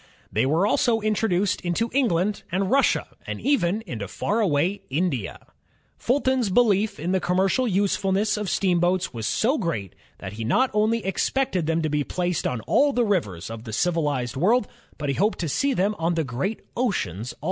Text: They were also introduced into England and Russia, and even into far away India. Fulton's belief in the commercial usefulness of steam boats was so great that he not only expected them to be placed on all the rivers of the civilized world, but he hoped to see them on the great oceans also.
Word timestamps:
They 0.31 0.47
were 0.47 0.65
also 0.65 0.99
introduced 0.99 1.61
into 1.61 1.91
England 1.93 2.41
and 2.51 2.71
Russia, 2.71 3.09
and 3.27 3.39
even 3.39 3.83
into 3.85 4.07
far 4.07 4.39
away 4.39 4.81
India. 4.89 5.37
Fulton's 5.95 6.49
belief 6.49 6.99
in 6.99 7.11
the 7.11 7.19
commercial 7.19 7.67
usefulness 7.67 8.35
of 8.35 8.49
steam 8.49 8.79
boats 8.79 9.13
was 9.13 9.27
so 9.27 9.59
great 9.59 9.93
that 10.17 10.33
he 10.33 10.43
not 10.43 10.71
only 10.73 11.05
expected 11.05 11.67
them 11.67 11.83
to 11.83 11.89
be 11.89 12.03
placed 12.03 12.47
on 12.47 12.61
all 12.61 12.93
the 12.93 13.05
rivers 13.05 13.51
of 13.51 13.63
the 13.63 13.71
civilized 13.73 14.35
world, 14.35 14.67
but 14.97 15.09
he 15.09 15.13
hoped 15.13 15.37
to 15.37 15.47
see 15.47 15.71
them 15.75 15.93
on 15.99 16.15
the 16.15 16.23
great 16.23 16.61
oceans 16.75 17.33
also. 17.33 17.39